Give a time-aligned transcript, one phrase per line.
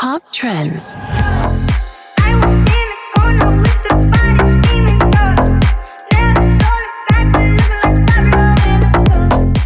[0.00, 0.96] Pop Trends.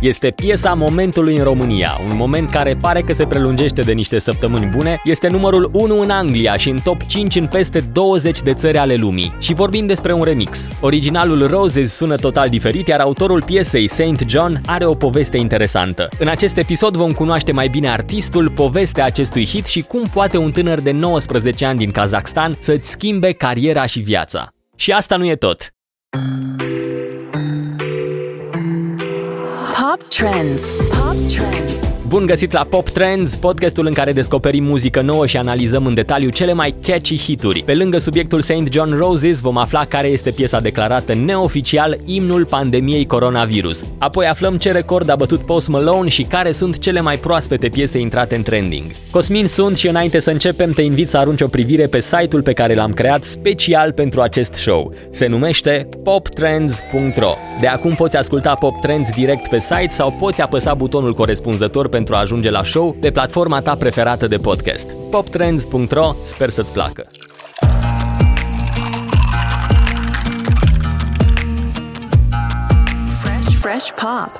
[0.05, 4.67] Este piesa momentului în România, un moment care pare că se prelungește de niște săptămâni
[4.67, 8.79] bune, este numărul 1 în Anglia și în top 5 în peste 20 de țări
[8.79, 9.33] ale lumii.
[9.41, 10.73] Și vorbim despre un remix.
[10.81, 16.09] Originalul Roses sună total diferit, iar autorul piesei, Saint John, are o poveste interesantă.
[16.19, 20.51] În acest episod vom cunoaște mai bine artistul, povestea acestui hit și cum poate un
[20.51, 24.49] tânăr de 19 ani din Kazakhstan să-ți schimbe cariera și viața.
[24.77, 25.75] Și asta nu e tot.
[29.95, 30.91] Pop Trends.
[30.91, 31.74] Pop Trends.
[32.15, 36.29] Bun găsit la Pop Trends, podcastul în care descoperim muzică nouă și analizăm în detaliu
[36.29, 37.63] cele mai catchy hituri.
[37.63, 38.73] Pe lângă subiectul St.
[38.73, 43.85] John Roses, vom afla care este piesa declarată neoficial imnul pandemiei coronavirus.
[43.99, 47.99] Apoi aflăm ce record a bătut Post Malone și care sunt cele mai proaspete piese
[47.99, 48.85] intrate în trending.
[49.11, 52.53] Cosmin sunt și înainte să începem te invit să arunci o privire pe site-ul pe
[52.53, 54.93] care l-am creat special pentru acest show.
[55.11, 57.35] Se numește poptrends.ro.
[57.61, 62.03] De acum poți asculta Pop Trends direct pe site sau poți apăsa butonul corespunzător pentru
[62.13, 64.91] a ajunge la show pe platforma ta preferată de podcast.
[65.11, 67.07] poptrends.ro, sper să-ți placă!
[73.65, 74.31] Fresh Pop.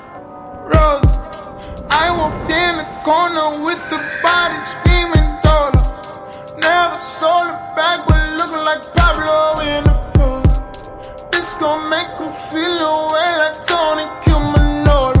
[0.71, 1.13] Rose.
[1.89, 5.81] I walked in the corner with the body screaming dollar.
[6.59, 10.43] Never sold it back, but looking like Pablo in the phone.
[11.31, 15.17] This gon' make him feel away like Tony Cumanolo.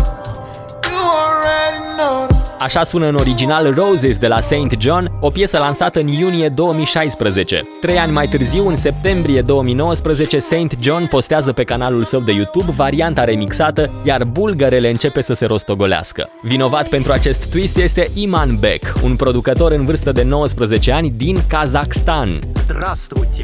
[0.87, 2.34] You already know that.
[2.65, 7.67] Așa sună în original Roses de la Saint John, o piesă lansată în iunie 2016.
[7.81, 12.71] Trei ani mai târziu, în septembrie 2019, Saint John postează pe canalul său de YouTube
[12.75, 16.29] varianta remixată, iar bulgărele începe să se rostogolească.
[16.41, 21.37] Vinovat pentru acest twist este Iman Beck, un producător în vârstă de 19 ani din
[21.47, 22.39] Kazakhstan.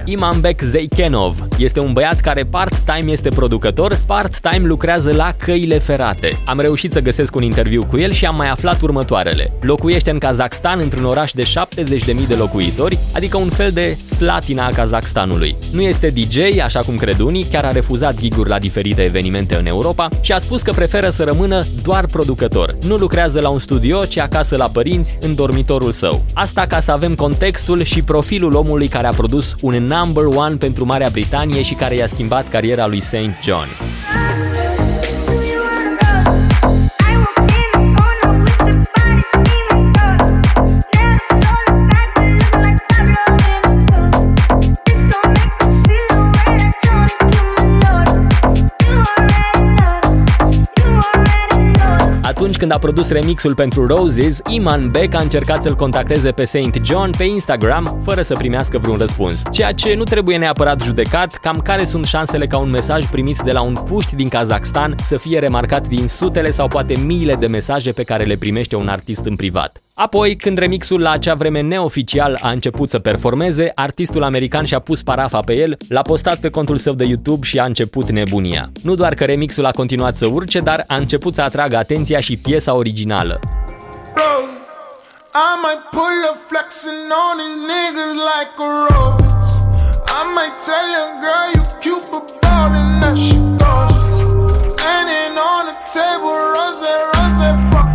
[0.05, 6.37] Imanbek Zeikenov este un băiat care part-time este producător, part-time lucrează la căile ferate.
[6.45, 9.53] Am reușit să găsesc un interviu cu el și am mai aflat următorul următoarele.
[9.61, 14.71] Locuiește în Kazakhstan într-un oraș de 70.000 de locuitori, adică un fel de Slatina a
[14.71, 15.55] Kazakhstanului.
[15.71, 19.65] Nu este DJ, așa cum cred unii, chiar a refuzat giguri la diferite evenimente în
[19.65, 22.75] Europa și a spus că preferă să rămână doar producător.
[22.87, 26.21] Nu lucrează la un studio, ci acasă la părinți, în dormitorul său.
[26.33, 30.85] Asta ca să avem contextul și profilul omului care a produs un number one pentru
[30.85, 33.15] Marea Britanie și care i-a schimbat cariera lui St.
[33.43, 33.67] John.
[52.61, 56.83] Când a produs remixul pentru Roses, Iman Beck a încercat să-l contacteze pe St.
[56.83, 59.41] John pe Instagram, fără să primească vreun răspuns.
[59.51, 63.51] Ceea ce nu trebuie neapărat judecat, cam care sunt șansele ca un mesaj primit de
[63.51, 67.91] la un puști din Kazakhstan să fie remarcat din sutele sau poate miile de mesaje
[67.91, 69.81] pe care le primește un artist în privat.
[69.95, 75.03] Apoi, când remixul la acea vreme neoficial a început să performeze, artistul american și-a pus
[75.03, 78.71] parafa pe el, l-a postat pe contul său de YouTube și a început nebunia.
[78.83, 82.37] Nu doar că remixul a continuat să urce, dar a început să atragă atenția și
[82.37, 83.39] piesa originală.
[84.15, 84.51] Rose.
[85.33, 89.53] I might pull up flexing on these niggas like a rose.
[90.17, 94.21] I might tell young girl you cute but ballin' that shit gorgeous.
[94.73, 97.90] Standing on the table, rose, rose, fuck the walls.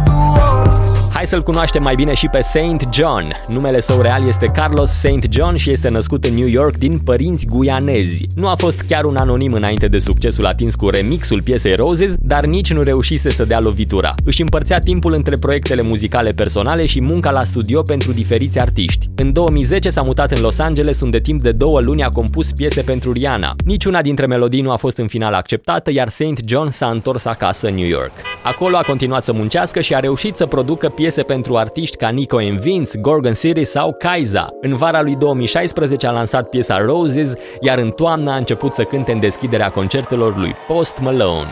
[1.27, 3.27] Hai să-l cunoaștem mai bine și pe Saint John.
[3.49, 7.47] Numele său real este Carlos Saint John și este născut în New York din părinți
[7.47, 8.27] guianezi.
[8.35, 12.45] Nu a fost chiar un anonim înainte de succesul atins cu remixul piesei Roses, dar
[12.45, 14.15] nici nu reușise să dea lovitura.
[14.25, 19.09] Își împărțea timpul între proiectele muzicale personale și munca la studio pentru diferiți artiști.
[19.15, 22.81] În 2010 s-a mutat în Los Angeles, unde timp de două luni a compus piese
[22.81, 23.55] pentru Rihanna.
[23.65, 27.69] Niciuna dintre melodii nu a fost în final acceptată, iar Saint John s-a întors acasă
[27.69, 28.13] în New York.
[28.43, 32.37] Acolo a continuat să muncească și a reușit să producă piese pentru artiști ca Nico
[32.37, 34.49] and Vince, Gorgon City sau Kaiza.
[34.61, 39.13] În vara lui 2016 a lansat piesa Roses, iar în toamnă a început să cânte
[39.13, 41.47] în deschiderea concertelor lui Post Malone.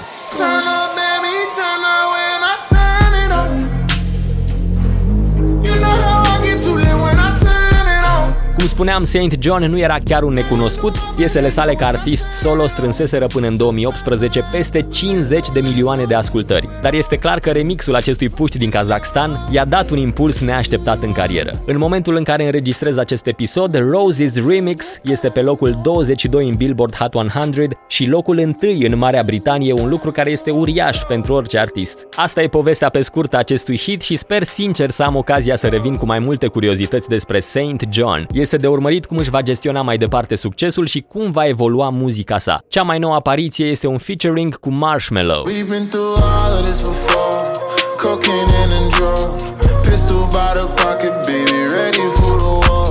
[8.64, 13.26] Cum spuneam, Saint John nu era chiar un necunoscut, piesele sale ca artist solo strânseseră
[13.26, 16.69] până în 2018 peste 50 de milioane de ascultări.
[16.82, 21.12] Dar este clar că remixul acestui puști din Kazakhstan i-a dat un impuls neașteptat în
[21.12, 21.62] carieră.
[21.66, 26.94] În momentul în care înregistrez acest episod, Rose's Remix este pe locul 22 în Billboard
[26.94, 31.58] Hot 100 și locul 1 în Marea Britanie, un lucru care este uriaș pentru orice
[31.58, 32.06] artist.
[32.16, 35.66] Asta e povestea pe scurt a acestui hit și sper sincer să am ocazia să
[35.66, 38.26] revin cu mai multe curiozități despre Saint John.
[38.32, 42.39] Este de urmărit cum își va gestiona mai departe succesul și cum va evolua muzica
[42.39, 42.61] sa.
[42.69, 45.43] Cea mai nouă apariție este un featuring cu Marshmello.
[45.47, 47.51] We've been through all of this before.
[47.97, 49.31] Cocaine in and drug.
[49.89, 52.91] Pistol by the pocket, baby, ready for the war.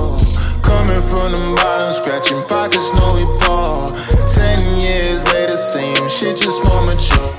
[0.70, 3.86] Coming from the bottom, scratching pockets, no we paw.
[4.36, 7.30] Ten years later, same shit, just more mature.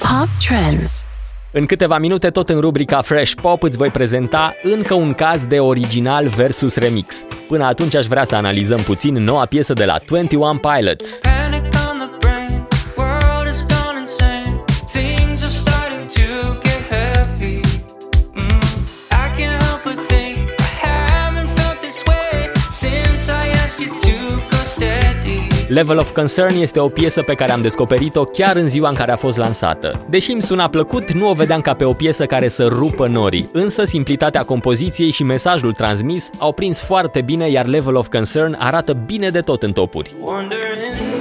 [0.00, 1.07] Pop Trends.
[1.52, 5.58] În câteva minute, tot în rubrica Fresh Pop, îți voi prezenta încă un caz de
[5.58, 7.24] original versus remix.
[7.48, 11.18] Până atunci aș vrea să analizăm puțin noua piesă de la 21 Pilots.
[11.22, 11.37] Panic
[25.68, 29.12] Level of Concern este o piesă pe care am descoperit-o chiar în ziua în care
[29.12, 30.06] a fost lansată.
[30.08, 33.48] Deși îmi suna plăcut, nu o vedeam ca pe o piesă care să rupă norii,
[33.52, 38.92] însă simplitatea compoziției și mesajul transmis au prins foarte bine, iar Level of Concern arată
[38.92, 40.14] bine de tot în topuri.
[40.20, 41.18] Wondering,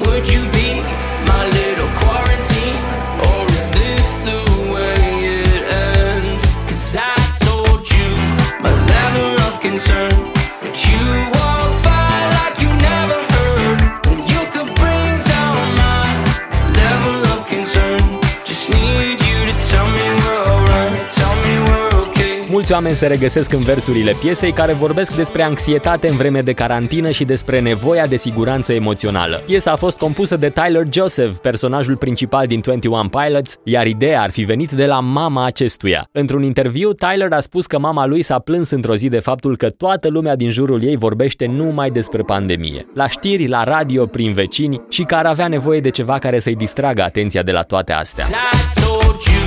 [22.69, 27.09] Mulți oameni se regăsesc în versurile piesei care vorbesc despre anxietate în vreme de carantină
[27.09, 29.41] și despre nevoia de siguranță emoțională.
[29.45, 34.29] Piesa a fost compusă de Tyler Joseph, personajul principal din 21 Pilots, iar ideea ar
[34.29, 36.07] fi venit de la mama acestuia.
[36.11, 39.69] Într-un interviu, Tyler a spus că mama lui s-a plâns într-o zi de faptul că
[39.69, 42.85] toată lumea din jurul ei vorbește numai despre pandemie.
[42.93, 46.55] La știri, la radio, prin vecini și că ar avea nevoie de ceva care să-i
[46.55, 48.25] distragă atenția de la toate astea.
[48.25, 49.43] I told you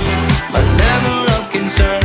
[0.53, 2.00] my level of concern.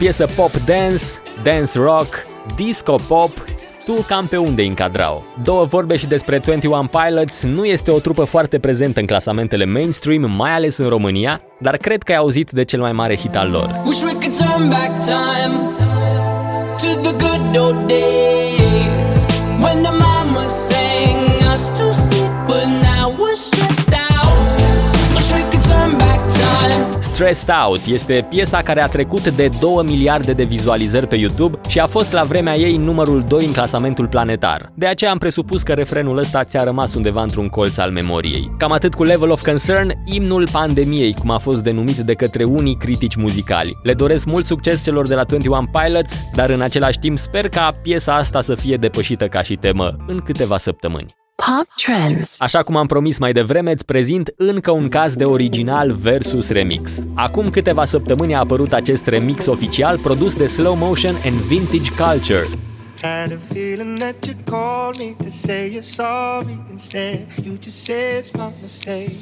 [0.00, 1.04] Piesă pop dance,
[1.42, 2.26] dance rock,
[2.56, 3.30] disco pop,
[3.84, 5.24] tu cam pe unde încadrau?
[5.42, 10.30] Două vorbe și despre 21 Pilots nu este o trupă foarte prezentă în clasamentele mainstream,
[10.30, 13.50] mai ales în România, dar cred că ai auzit de cel mai mare hit al
[13.50, 13.82] lor.
[13.84, 14.02] Wish
[27.20, 31.78] Stressed Out este piesa care a trecut de 2 miliarde de vizualizări pe YouTube și
[31.78, 34.72] a fost la vremea ei numărul 2 în clasamentul planetar.
[34.74, 38.54] De aceea am presupus că refrenul ăsta ți-a rămas undeva într-un colț al memoriei.
[38.58, 42.76] Cam atât cu Level of Concern, imnul pandemiei, cum a fost denumit de către unii
[42.76, 43.78] critici muzicali.
[43.82, 47.78] Le doresc mult succes celor de la 21 Pilots, dar în același timp sper ca
[47.82, 51.19] piesa asta să fie depășită ca și temă în câteva săptămâni.
[51.46, 52.36] Pop Trends.
[52.38, 57.06] Așa cum am promis mai devreme, îți prezint încă un caz de original versus remix.
[57.14, 62.46] Acum câteva săptămâni a apărut acest remix oficial produs de Slow Motion and Vintage Culture.
[63.02, 67.26] Had a feeling that you called me to say you're sorry instead.
[67.44, 69.16] You just said it's my mistake.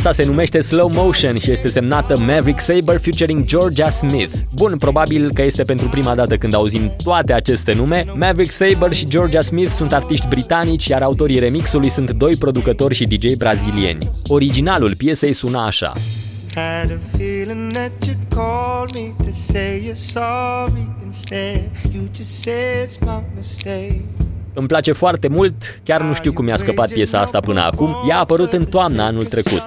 [0.00, 4.32] Piesa se numește Slow Motion și este semnată Maverick Saber featuring Georgia Smith.
[4.54, 8.04] Bun, probabil că este pentru prima dată când auzim toate aceste nume.
[8.14, 13.06] Maverick Saber și Georgia Smith sunt artiști britanici, iar autorii remixului sunt doi producători și
[13.06, 14.10] DJ brazilieni.
[14.26, 15.92] Originalul piesei suna așa.
[16.54, 21.70] Had a feeling that you called me to say you're sorry instead.
[21.92, 24.19] You just said it's my mistake.
[24.54, 27.96] Îmi place foarte mult, chiar nu știu cum mi-a scăpat piesa asta până acum.
[28.08, 29.62] Ea a apărut în toamna anul trecut.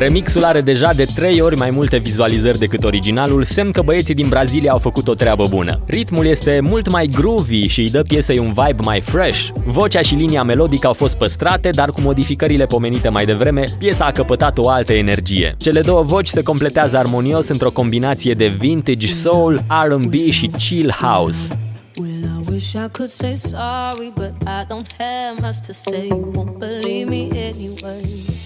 [0.00, 4.28] Remixul are deja de 3 ori mai multe vizualizări decât originalul, semn că băieții din
[4.28, 5.78] Brazilia au făcut o treabă bună.
[5.86, 9.48] Ritmul este mult mai groovy și îi dă piesei un vibe mai fresh.
[9.64, 14.12] Vocea și linia melodică au fost păstrate, dar cu modificările pomenite mai devreme, piesa a
[14.12, 15.54] căpătat o altă energie.
[15.58, 21.58] Cele două voci se completează armonios într-o combinație de vintage soul, R&B și chill house.
[21.96, 26.06] When I wish I could say sorry, but I don't have much to say.
[26.08, 28.39] You won't believe me anyway.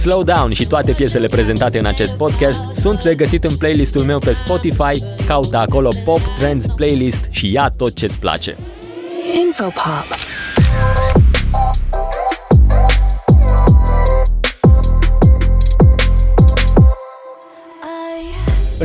[0.00, 4.18] Slow Down și toate piesele prezentate în acest podcast sunt de găsit în playlistul meu
[4.18, 8.56] pe Spotify, caută acolo Pop Trends Playlist și ia tot ce-ți place.
[9.46, 10.29] Infopop.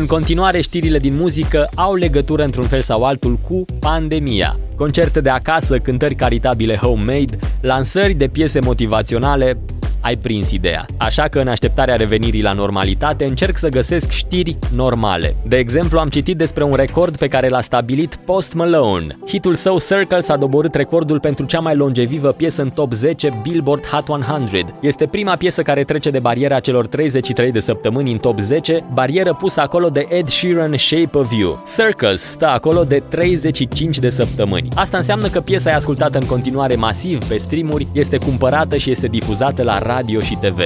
[0.05, 4.59] În continuare, știrile din muzică au legătură într-un fel sau altul cu pandemia.
[4.75, 9.57] Concerte de acasă, cântări caritabile homemade, lansări de piese motivaționale,
[10.05, 10.85] ai prins ideea.
[10.97, 15.35] Așa că în așteptarea revenirii la normalitate încerc să găsesc știri normale.
[15.47, 19.17] De exemplu, am citit despre un record pe care l-a stabilit Post Malone.
[19.27, 23.85] Hitul său Circles a doborât recordul pentru cea mai longevivă piesă în top 10 Billboard
[23.85, 24.77] Hot 100.
[24.81, 29.33] Este prima piesă care trece de bariera celor 33 de săptămâni în top 10, barieră
[29.33, 31.63] pusă acolo de Ed Sheeran Shape of You.
[31.75, 34.67] Circles stă acolo de 35 de săptămâni.
[34.75, 39.07] Asta înseamnă că piesa e ascultată în continuare masiv pe streamuri, este cumpărată și este
[39.07, 40.57] difuzată la radio și TV.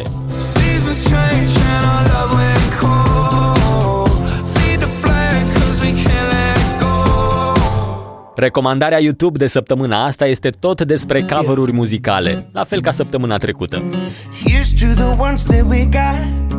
[0.54, 4.10] Seasons change and our love went cold.
[4.54, 7.54] Feed the flame 'cause we can't let go.
[8.36, 13.84] Recomandarea YouTube de săptămâna asta este tot despre cover-uri muzicale, la fel ca săptămâna trecută.
[14.46, 16.58] Here's to the ones that we got.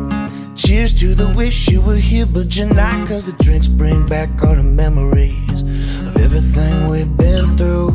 [0.53, 3.07] Cheers to the wish you were here, but you're not.
[3.09, 5.61] Cause the drinks bring back all the memories
[6.07, 7.91] of everything we've been through.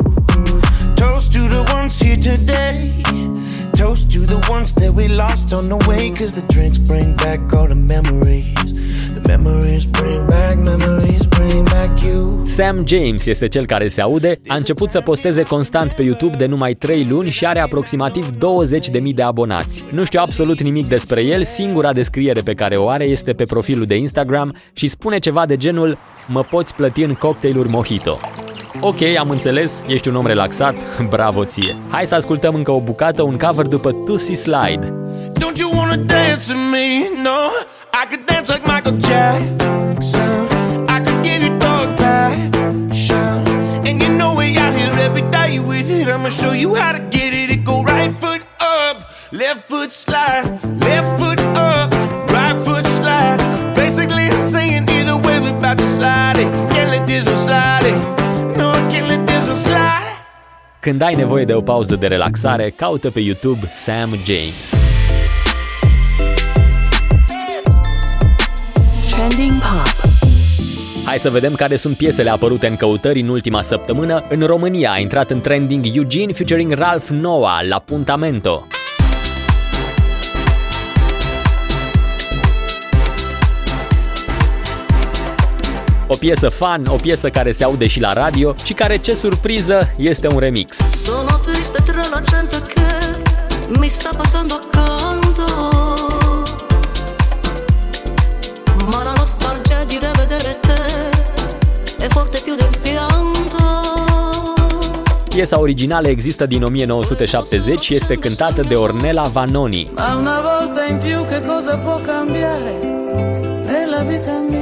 [0.95, 2.91] Toast to the ones here today.
[3.77, 6.09] Toast to the ones that we lost on the way.
[6.09, 8.53] Cause the drinks bring back all the memories.
[9.13, 12.41] The memories bring back, memories bring back you.
[12.45, 16.45] Sam James este cel care se aude, a început să posteze constant pe YouTube de
[16.45, 19.83] numai 3 luni și are aproximativ 20.000 de abonați.
[19.91, 23.85] Nu știu absolut nimic despre el, singura descriere pe care o are este pe profilul
[23.85, 28.19] de Instagram și spune ceva de genul Mă poți plăti în cocktailuri mojito.
[28.81, 30.75] Ok, am înțeles, ești un om relaxat,
[31.09, 31.75] bravo ție.
[31.89, 34.93] Hai să ascultăm încă o bucată, un cover după Tussy Slide.
[35.39, 37.21] Don't you wanna dance with me?
[37.23, 37.39] No,
[37.93, 40.47] I could dance like Michael Jackson.
[40.95, 43.37] I could give you dog passion.
[43.87, 46.07] And you know we out here every day with it.
[46.07, 47.49] I'ma show you how to get it.
[47.55, 48.41] It go right foot
[48.81, 48.97] up,
[49.31, 50.45] left foot slide,
[50.85, 51.36] left foot
[60.87, 64.73] Când ai nevoie de o pauză de relaxare, caută pe YouTube Sam James.
[69.09, 70.11] Trending Pop.
[71.05, 74.25] Hai să vedem care sunt piesele apărute în căutări în ultima săptămână.
[74.29, 78.67] În România a intrat în trending Eugene featuring Ralph Noah la Puntamento.
[86.09, 89.91] O piesă fan, o piesă care se aude și la radio și care, ce surpriză,
[89.97, 90.77] este un remix.
[91.03, 92.85] Sono triste tra la gente che
[93.79, 95.45] mi sta passando accanto.
[98.91, 103.83] Ma la nostalgia di rivedere te è forte più del pianto.
[105.29, 109.87] Piesa originală există din 1970 și este cântată de Ornella Vanoni.
[109.95, 112.73] Ma una volta in più che cosa può cambiare
[113.65, 114.56] nella vita mia?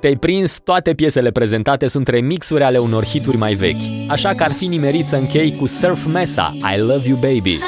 [0.00, 4.52] Te-ai prins, toate piesele prezentate sunt remixuri ale unor hituri mai vechi, așa că ar
[4.52, 7.58] fi nimerit să închei cu Surf Mesa, I Love You Baby.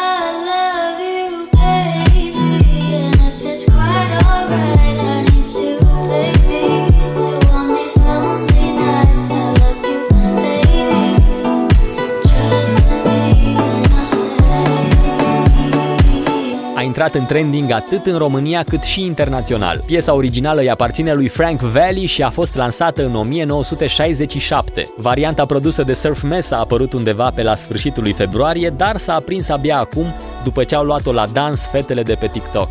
[17.01, 19.83] Intrat în trending atât în România cât și internațional.
[19.87, 24.89] Piesa originală îi aparține lui Frank Valli și a fost lansată în 1967.
[24.97, 29.15] Varianta produsă de Surf Mesa a apărut undeva pe la sfârșitul lui februarie, dar s-a
[29.15, 30.07] aprins abia acum,
[30.45, 32.69] după ce au luat-o la dans fetele de pe TikTok.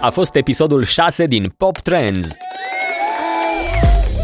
[0.00, 2.28] A fost episodul 6 din Pop Trends.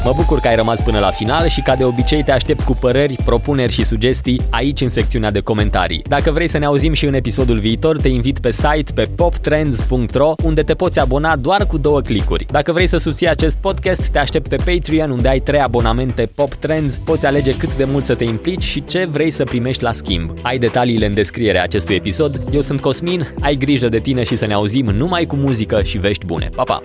[0.05, 2.75] Mă bucur că ai rămas până la final și ca de obicei te aștept cu
[2.75, 6.03] păreri, propuneri și sugestii aici în secțiunea de comentarii.
[6.09, 10.35] Dacă vrei să ne auzim și în episodul viitor, te invit pe site pe poptrends.ro
[10.43, 12.47] unde te poți abona doar cu două clicuri.
[12.51, 16.55] Dacă vrei să susții acest podcast, te aștept pe Patreon unde ai trei abonamente Pop
[16.55, 19.93] Trends, poți alege cât de mult să te implici și ce vrei să primești la
[19.93, 20.31] schimb.
[20.43, 22.41] Ai detaliile în descrierea acestui episod.
[22.53, 25.99] Eu sunt Cosmin, ai grijă de tine și să ne auzim numai cu muzică și
[25.99, 26.51] vești bune.
[26.55, 26.83] Pa, pa!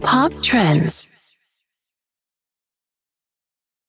[0.00, 1.08] Pop Trends.